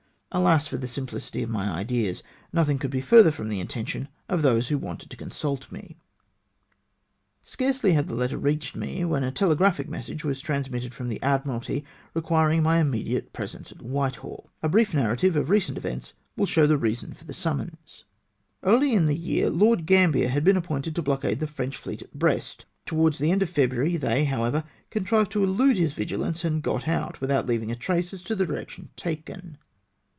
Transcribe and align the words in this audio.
Alas, 0.33 0.65
for 0.65 0.77
the 0.77 0.87
simplicity 0.87 1.43
of 1.43 1.49
my 1.49 1.69
ideas! 1.69 2.23
Nothing 2.53 2.79
could 2.79 2.89
be 2.89 3.01
further 3.01 3.31
from 3.33 3.49
the 3.49 3.59
intention 3.59 4.07
of 4.29 4.41
those 4.41 4.69
who 4.69 4.77
wanted 4.77 5.09
to 5.09 5.17
considt 5.17 5.69
me! 5.73 5.97
Scarcely 7.41 7.91
had 7.91 8.07
the 8.07 8.15
letter 8.15 8.37
reached 8.37 8.73
me, 8.73 9.03
when 9.03 9.25
a 9.25 9.31
tele 9.33 9.57
graphic 9.57 9.89
message 9.89 10.23
was 10.23 10.39
transmitted 10.39 10.93
from 10.93 11.09
the 11.09 11.21
Admiralty, 11.21 11.83
requiring 12.13 12.63
my 12.63 12.79
immediate 12.79 13.33
presence 13.33 13.73
at 13.73 13.81
Whitehall. 13.81 14.49
A 14.63 14.69
brief 14.69 14.93
narrative 14.93 15.35
of 15.35 15.49
recent 15.49 15.77
events 15.77 16.13
will 16.37 16.45
show 16.45 16.65
the 16.65 16.77
reason 16.77 17.13
for 17.13 17.25
the 17.25 17.33
summons. 17.33 18.05
Early 18.63 18.93
in 18.93 19.07
the 19.07 19.17
year 19.17 19.49
Lord 19.49 19.85
Gambler 19.85 20.29
had 20.29 20.45
been 20.45 20.55
appointed 20.55 20.95
to 20.95 21.01
blockade 21.01 21.41
the 21.41 21.45
French 21.45 21.75
fleet 21.75 22.03
at 22.03 22.13
Brest. 22.17 22.65
Towards 22.85 23.17
the 23.17 23.31
end 23.33 23.43
of 23.43 23.49
February 23.49 23.97
they, 23.97 24.23
however, 24.23 24.63
contrived 24.91 25.33
to 25.33 25.43
elude 25.43 25.75
liis 25.75 25.91
vigilance, 25.91 26.45
and 26.45 26.63
got 26.63 26.87
out 26.87 27.19
without 27.19 27.47
leaving 27.47 27.69
a 27.69 27.75
trace 27.75 28.13
as 28.13 28.23
to 28.23 28.33
the 28.37 28.45
direction 28.45 28.91
taken. 28.95 29.57